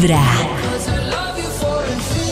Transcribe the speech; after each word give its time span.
Vibra. 0.00 0.22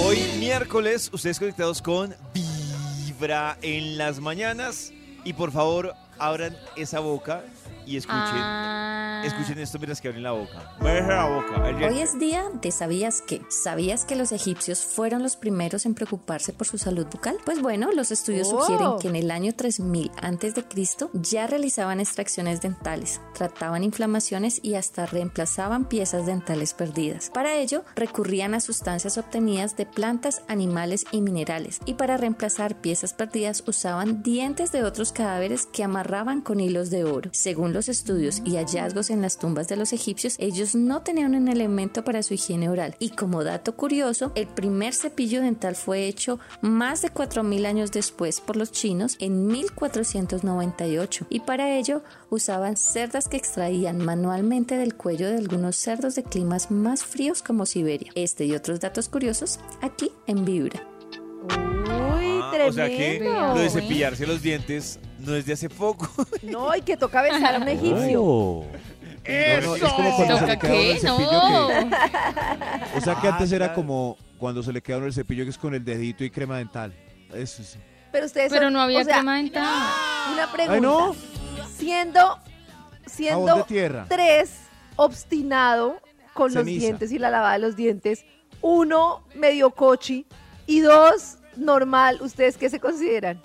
Hoy 0.04 0.18
miércoles, 0.38 1.10
ustedes 1.12 1.40
conectados 1.40 1.82
con 1.82 2.14
Vibra 2.32 3.58
en 3.60 3.98
las 3.98 4.20
mañanas. 4.20 4.92
Y 5.24 5.32
por 5.32 5.50
favor, 5.50 5.92
abran 6.16 6.56
esa 6.76 7.00
boca 7.00 7.42
y 7.84 7.96
escuchen. 7.96 8.22
Ah. 8.22 9.05
Escuchen 9.24 9.58
esto 9.58 9.78
mientras 9.78 10.00
que 10.00 10.08
abren 10.08 10.22
la 10.22 10.32
boca. 10.32 10.72
La 10.82 11.88
Hoy 11.88 12.00
es 12.00 12.18
día 12.18 12.44
de 12.60 12.70
¿sabías 12.70 13.22
qué? 13.26 13.42
¿Sabías 13.48 14.04
que 14.04 14.16
los 14.16 14.32
egipcios 14.32 14.80
fueron 14.84 15.22
los 15.22 15.36
primeros 15.36 15.86
en 15.86 15.94
preocuparse 15.94 16.52
por 16.52 16.66
su 16.66 16.78
salud 16.78 17.06
bucal? 17.10 17.36
Pues 17.44 17.60
bueno, 17.60 17.90
los 17.92 18.10
estudios 18.10 18.48
Oh. 18.52 18.60
sugieren 18.60 18.98
que 19.00 19.08
en 19.08 19.16
el 19.16 19.30
año 19.30 19.52
3000 19.54 20.10
antes 20.20 20.54
de 20.54 20.64
Cristo 20.64 21.10
ya 21.12 21.46
realizaban 21.46 22.00
extracciones 22.00 22.60
dentales, 22.60 23.20
trataban 23.34 23.82
inflamaciones 23.84 24.60
y 24.62 24.74
hasta 24.74 25.06
reemplazaban 25.06 25.88
piezas 25.88 26.26
dentales 26.26 26.74
perdidas. 26.74 27.30
Para 27.32 27.54
ello, 27.56 27.84
recurrían 27.94 28.54
a 28.54 28.60
sustancias 28.60 29.18
obtenidas 29.18 29.76
de 29.76 29.86
plantas, 29.86 30.42
animales 30.48 31.04
y 31.12 31.20
minerales, 31.20 31.80
y 31.86 31.94
para 31.94 32.16
reemplazar 32.16 32.76
piezas 32.80 33.12
perdidas 33.14 33.62
usaban 33.66 34.22
dientes 34.22 34.72
de 34.72 34.84
otros 34.84 35.12
cadáveres 35.12 35.66
que 35.66 35.84
amarraban 35.84 36.40
con 36.40 36.60
hilos 36.60 36.90
de 36.90 37.04
oro. 37.04 37.30
Según 37.32 37.72
los 37.72 37.88
estudios 37.88 38.42
y 38.44 38.56
hallazgos 38.56 39.05
en 39.10 39.22
las 39.22 39.38
tumbas 39.38 39.68
de 39.68 39.76
los 39.76 39.92
egipcios, 39.92 40.36
ellos 40.38 40.74
no 40.74 41.02
tenían 41.02 41.34
un 41.34 41.48
elemento 41.48 42.04
para 42.04 42.22
su 42.22 42.34
higiene 42.34 42.68
oral. 42.68 42.96
Y 42.98 43.10
como 43.10 43.44
dato 43.44 43.76
curioso, 43.76 44.32
el 44.34 44.46
primer 44.46 44.94
cepillo 44.94 45.40
dental 45.42 45.74
fue 45.76 46.06
hecho 46.06 46.38
más 46.60 47.02
de 47.02 47.12
4.000 47.12 47.66
años 47.66 47.92
después 47.92 48.40
por 48.40 48.56
los 48.56 48.72
chinos 48.72 49.16
en 49.20 49.46
1498. 49.46 51.26
Y 51.30 51.40
para 51.40 51.76
ello 51.76 52.02
usaban 52.30 52.76
cerdas 52.76 53.28
que 53.28 53.36
extraían 53.36 53.98
manualmente 53.98 54.76
del 54.76 54.94
cuello 54.94 55.28
de 55.28 55.36
algunos 55.38 55.76
cerdos 55.76 56.14
de 56.14 56.22
climas 56.22 56.70
más 56.70 57.04
fríos 57.04 57.42
como 57.42 57.66
Siberia. 57.66 58.12
Este 58.14 58.44
y 58.46 58.54
otros 58.54 58.80
datos 58.80 59.08
curiosos 59.08 59.58
aquí 59.80 60.10
en 60.26 60.44
Vibra. 60.44 60.82
Uy, 61.44 62.40
Ah, 62.42 62.50
tremendo. 62.52 62.70
o 62.70 62.72
sea 62.72 62.88
que 62.88 63.20
lo 63.20 63.58
de 63.60 63.70
cepillarse 63.70 64.26
los 64.26 64.42
dientes 64.42 64.98
no 65.18 65.34
es 65.34 65.46
de 65.46 65.52
hace 65.54 65.68
poco. 65.68 66.08
No, 66.42 66.74
y 66.76 66.82
que 66.82 66.96
toca 66.96 67.22
besar 67.22 67.54
a 67.56 67.58
un 67.58 67.68
egipcio. 67.68 68.22
Oh. 68.22 68.66
No, 69.28 69.66
no, 69.66 69.76
es 69.76 69.82
como 69.92 70.16
cuando 70.16 70.38
se 70.38 70.40
¿Toca 70.40 70.46
le 70.46 70.58
queda 70.58 70.70
a 70.70 70.74
uno 70.74 70.80
qué? 70.82 70.90
el 70.92 70.98
cepillo 71.00 71.32
No. 71.50 71.68
que... 71.68 72.96
O 72.96 73.00
sea 73.00 73.14
que 73.20 73.28
Ah, 73.28 73.32
antes 73.32 73.52
era 73.52 73.74
como 73.74 74.16
cuando 74.38 74.62
se 74.62 74.72
le 74.72 74.82
queda 74.82 74.98
uno 74.98 75.06
el 75.06 75.12
cepillo 75.12 75.44
que 75.44 75.50
es 75.50 75.58
con 75.58 75.74
el 75.74 75.84
dedito 75.84 76.24
y 76.24 76.30
crema 76.30 76.58
dental. 76.58 76.94
Eso 77.34 77.62
sí. 77.62 77.78
Pero 78.12 78.26
ustedes 78.26 78.50
Pero 78.52 78.66
son- 78.66 78.72
no 78.72 78.80
había 78.80 79.00
o 79.00 79.04
sea, 79.04 79.14
crema 79.16 79.36
dental. 79.36 79.66
Una 80.32 80.52
pregunta. 80.52 80.74
Ay, 80.74 80.80
no. 80.80 81.16
Siendo, 81.76 82.38
siendo 83.06 83.64
tierra. 83.64 84.06
tres 84.08 84.52
obstinado 84.96 86.00
con 86.32 86.52
los 86.54 86.64
dientes 86.64 87.12
y 87.12 87.18
la 87.18 87.30
lavada 87.30 87.54
de 87.54 87.58
los 87.60 87.76
dientes, 87.76 88.24
uno 88.62 89.24
medio 89.34 89.70
cochi 89.70 90.26
y 90.66 90.80
dos 90.80 91.38
normal, 91.56 92.18
¿ustedes 92.20 92.56
qué 92.56 92.68
se 92.70 92.80
consideran? 92.80 93.40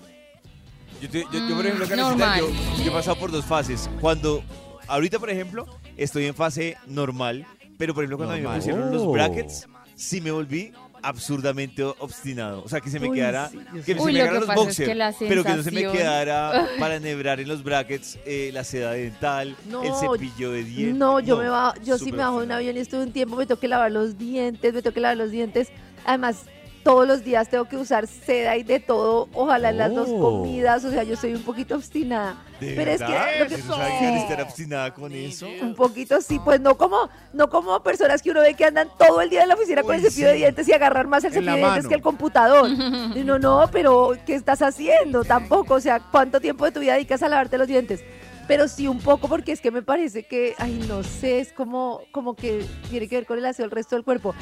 Yo, 1.01 1.09
te- 1.09 1.21
yo- 1.31 1.47
yo, 1.49 1.55
por 1.55 1.65
ejemplo, 1.65 1.85
Mm, 1.85 1.89
Karencita, 1.89 2.09
normal. 2.09 2.39
yo, 2.39 2.83
yo 2.83 2.91
he 2.91 2.93
pasado 2.93 3.17
por 3.17 3.31
dos 3.31 3.45
fases. 3.45 3.89
Cuando, 3.99 4.43
ahorita, 4.91 5.19
por 5.19 5.29
ejemplo, 5.29 5.65
estoy 5.97 6.25
en 6.25 6.35
fase 6.35 6.77
normal, 6.87 7.45
pero 7.77 7.93
por 7.93 8.03
ejemplo, 8.03 8.17
cuando 8.17 8.33
a 8.35 8.37
mí 8.37 8.43
me 8.47 8.55
pusieron 8.55 8.91
los 8.91 9.01
Oh. 9.03 9.11
brackets, 9.11 9.67
sí 9.95 10.21
me 10.21 10.31
volví 10.31 10.71
absurdamente 11.03 11.83
obstinado. 11.83 12.63
O 12.63 12.69
sea, 12.69 12.79
que 12.79 12.91
se 12.91 12.99
me 12.99 13.09
Uy, 13.09 13.17
quedara, 13.17 13.49
sí, 13.49 13.57
que 13.85 13.95
se 13.95 13.99
Uy, 13.99 14.13
me 14.13 14.19
lo 14.19 14.25
quedaran 14.25 14.33
que 14.33 14.39
los 14.39 14.47
pasa 14.47 14.59
es 14.61 14.65
boxers, 14.67 14.89
que 14.89 14.95
la 14.95 15.13
pero 15.17 15.43
que 15.43 15.49
no 15.49 15.63
se 15.63 15.71
me 15.71 15.81
sensación- 15.81 15.91
quedara 15.97 16.67
para 16.79 16.95
enhebrar 16.97 17.39
en 17.39 17.47
los 17.47 17.63
brackets 17.63 18.19
eh, 18.25 18.51
la 18.53 18.63
seda 18.63 18.91
dental, 18.91 19.55
No, 19.67 19.81
el 19.83 19.93
cepillo 19.95 20.51
de 20.51 20.63
dientes. 20.63 20.95
No, 20.97 21.19
yo 21.19 21.37
me 21.37 21.49
bajo, 21.49 21.73
yo 21.83 21.97
sí 21.97 22.05
súper 22.05 22.13
me 22.13 22.17
bajo 22.19 22.31
de 22.31 22.35
un 22.37 22.41
obstinado. 22.51 22.59
avión 22.59 22.77
y 22.77 22.79
estuve 22.79 23.03
un 23.03 23.11
tiempo, 23.13 23.35
me 23.35 23.45
tengo 23.47 23.59
que 23.59 23.67
lavar 23.67 23.91
los 23.91 24.17
dientes, 24.19 24.73
me 24.75 24.81
tengo 24.83 24.93
que 24.93 24.99
lavar 25.01 25.17
los 25.17 25.31
dientes. 25.31 25.69
Además, 26.05 26.43
todos 26.83 27.07
los 27.07 27.23
días 27.23 27.49
tengo 27.49 27.65
que 27.65 27.77
usar 27.77 28.07
seda 28.07 28.57
y 28.57 28.63
de 28.63 28.79
todo, 28.79 29.29
ojalá 29.33 29.69
en 29.69 29.77
las 29.77 29.93
dos 29.93 30.09
Oh. 30.11 30.19
comidas, 30.19 30.83
o 30.85 30.91
sea, 30.91 31.03
yo 31.03 31.15
soy 31.15 31.33
un 31.33 31.43
poquito 31.43 31.75
obstinada. 31.75 32.35
¿De 32.59 32.73
Pero 32.75 32.91
es 32.91 33.01
que 33.01 33.39
lo 33.39 33.47
que- 33.47 34.17
estar 34.17 34.41
obstinada 34.41 34.93
con 34.93 35.11
eso. 35.13 35.47
Un 35.61 35.73
poquito 35.75 36.21
sí, 36.21 36.39
pues 36.43 36.59
no 36.61 36.77
como, 36.77 37.09
no 37.33 37.49
como 37.49 37.81
personas 37.81 38.21
que 38.21 38.29
uno 38.31 38.41
ve 38.41 38.53
que 38.53 38.65
andan 38.65 38.87
todo 38.99 39.21
el 39.21 39.29
día 39.29 39.43
en 39.43 39.49
la 39.49 39.55
oficina 39.55 39.81
con 39.81 39.91
Uy, 39.95 39.97
el 39.97 40.03
cepillo 40.11 40.27
de 40.27 40.33
sí. 40.33 40.39
dientes 40.39 40.67
y 40.67 40.73
agarrar 40.73 41.07
más 41.07 41.23
el 41.23 41.29
En 41.29 41.33
cepillo 41.33 41.53
de 41.53 41.57
dientes 41.61 41.87
que 41.87 41.95
el 41.95 42.01
computador. 42.01 42.69
No, 43.25 43.39
no, 43.39 43.69
pero 43.71 44.13
¿qué 44.25 44.35
estás 44.35 44.61
haciendo? 44.61 45.23
Tampoco, 45.23 45.75
o 45.75 45.79
sea, 45.79 45.99
¿cuánto 45.99 46.39
tiempo 46.41 46.65
de 46.65 46.71
tu 46.71 46.79
vida 46.79 46.93
dedicas 46.93 47.21
a 47.23 47.29
lavarte 47.29 47.57
los 47.57 47.67
dientes? 47.67 48.01
Pero 48.47 48.67
sí 48.67 48.87
un 48.87 48.99
poco 48.99 49.27
porque 49.29 49.51
es 49.53 49.61
que 49.61 49.71
me 49.71 49.81
parece 49.81 50.23
que, 50.23 50.55
ay, 50.57 50.83
no 50.87 51.03
sé, 51.03 51.39
es 51.39 51.53
como, 51.53 52.01
como 52.11 52.35
que 52.35 52.65
tiene 52.89 53.07
que 53.07 53.15
ver 53.15 53.25
con 53.25 53.37
el 53.37 53.45
aseo 53.45 53.63
del 53.63 53.71
resto 53.71 53.95
del 53.95 54.03
cuerpo. 54.03 54.33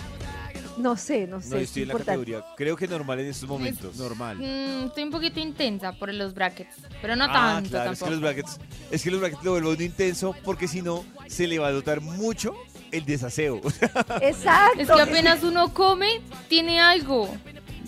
No 0.80 0.96
sé, 0.98 1.28
no 1.28 1.42
sé. 1.42 1.50
No, 1.50 1.58
es 1.58 1.64
estoy 1.64 1.82
en 1.84 1.88
la 1.90 1.94
importante. 1.94 2.22
categoría. 2.24 2.56
Creo 2.56 2.76
que 2.78 2.88
normal 2.88 3.20
en 3.20 3.28
estos 3.28 3.48
momentos. 3.50 3.96
Normal. 3.98 4.38
Mm, 4.38 4.86
estoy 4.88 5.04
un 5.04 5.12
poquito 5.12 5.40
intensa 5.40 5.92
por 5.94 6.14
los 6.14 6.34
brackets, 6.34 6.76
pero 7.02 7.16
no 7.16 7.26
Ah, 7.26 7.34
tanto 7.34 7.70
claro, 7.72 7.92
es 7.92 8.02
que 8.02 8.10
los 8.10 8.22
brackets, 8.22 8.60
es 8.90 9.04
que 9.04 9.12
los 9.12 9.20
brackets 9.20 9.44
lo 9.44 9.52
vuelven 9.52 9.82
intenso 9.86 10.34
porque 10.44 10.68
si 10.68 10.82
no 10.82 11.04
se 11.28 11.48
le 11.48 11.60
va 11.60 11.68
a 11.68 11.72
notar 11.72 12.02
mucho 12.02 12.56
el 12.92 13.06
desaseo. 13.06 13.60
Exacto. 14.22 14.80
Es 14.82 14.88
que 14.90 15.02
apenas 15.02 15.44
uno 15.44 15.74
come, 15.74 16.22
tiene 16.48 16.80
algo. 16.80 17.30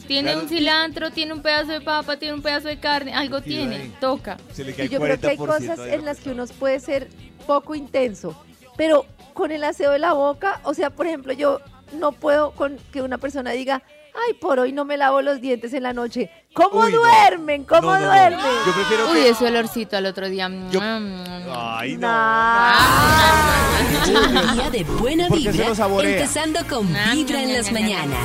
Tiene 0.08 0.32
Claro. 0.32 0.44
un 0.44 0.50
cilantro, 0.50 1.12
tiene 1.12 1.32
un 1.34 1.42
pedazo 1.42 1.72
de 1.72 1.80
papa, 1.82 2.18
tiene 2.18 2.34
un 2.34 2.42
pedazo 2.42 2.68
de 2.68 2.80
carne, 2.80 3.14
algo 3.14 3.42
tiene, 3.42 3.76
ahí. 3.78 3.96
toca. 4.02 4.36
Se 4.52 4.66
le 4.66 4.74
cae 4.74 4.88
Y 4.88 4.90
yo 4.90 5.00
creo 5.00 5.18
que 5.18 5.28
hay 5.30 5.38
40% 5.38 5.48
cosas 5.48 5.80
en 5.88 6.04
las 6.04 6.20
que 6.20 6.32
uno 6.32 6.46
puede 6.60 6.80
ser 6.82 7.08
poco 7.48 7.74
intenso, 7.76 8.36
pero 8.76 9.06
con 9.34 9.52
el 9.54 9.64
aseo 9.64 9.92
de 9.92 10.00
la 10.00 10.12
boca, 10.12 10.60
o 10.64 10.74
sea, 10.74 10.90
por 10.90 11.08
ejemplo, 11.08 11.32
yo 11.32 11.62
no 11.94 12.12
puedo 12.12 12.52
con 12.52 12.78
que 12.92 13.02
una 13.02 13.18
persona 13.18 13.52
diga, 13.52 13.84
ay, 14.28 14.34
por 14.36 14.60
hoy 14.60 14.72
no 14.74 14.86
me 14.86 14.98
lavo 14.98 15.22
los 15.22 15.42
dientes 15.42 15.74
en 15.74 15.84
la 15.84 15.94
noche. 15.94 16.30
¿Cómo 16.54 16.82
Uy, 16.82 16.92
no. 16.92 16.98
duermen? 17.00 17.64
¿Cómo 17.64 17.82
No, 17.82 17.94
no, 17.94 18.00
no. 18.02 18.06
duermen? 18.08 18.40
Yo 18.66 18.74
prefiero 18.74 19.06
Uy, 19.12 19.14
que... 19.22 19.30
ese 19.30 19.46
olorcito 19.48 19.98
al 19.98 20.06
otro 20.06 20.30
día. 20.30 20.50
Yo- 20.72 20.82
Mm. 20.82 21.24
Ay, 21.54 21.94
no. 21.98 22.08
Nah. 22.08 22.74
Un 24.08 24.56
día 24.58 24.70
de 24.72 24.84
buena 24.84 25.28
¿Por 25.28 25.38
qué 25.38 25.44
se 25.46 25.52
vibra, 25.52 25.70
lo 25.70 25.76
saborea? 25.76 26.12
empezando 26.12 26.60
con 26.70 26.88
Vibra 27.14 27.42
en 27.44 27.54
las 27.54 27.72
mañanas. 27.72 28.20